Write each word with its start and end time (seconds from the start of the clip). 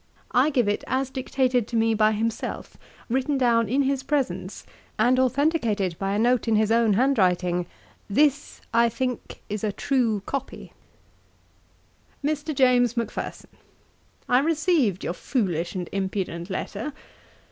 I 0.31 0.49
give 0.49 0.67
it 0.67 0.83
as 0.87 1.11
dictated 1.11 1.67
to 1.67 1.75
me 1.75 1.93
by 1.93 2.13
himself, 2.13 2.75
written 3.07 3.37
down 3.37 3.69
in 3.69 3.83
his 3.83 4.01
presence, 4.01 4.65
and 4.97 5.19
authenticated 5.19 5.95
by 5.99 6.15
a 6.15 6.17
note 6.17 6.47
in 6.47 6.55
his 6.55 6.71
own 6.71 6.93
hand 6.93 7.19
writing, 7.19 7.67
'This, 8.09 8.61
I 8.73 8.89
think, 8.89 9.43
is 9.47 9.63
a 9.63 9.71
true 9.71 10.23
copy.' 10.25 10.73
'MR. 12.25 12.55
JAMES 12.55 12.97
MACPHERSON, 12.97 13.51
'I 14.27 14.39
received 14.39 15.03
your 15.03 15.13
foolish 15.13 15.75
and 15.75 15.87
impudent 15.91 16.49
letter. 16.49 16.93